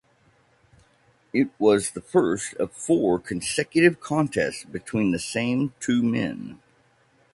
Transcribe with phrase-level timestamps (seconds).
[1.31, 6.57] It was the first of four consecutive contests between the same two men.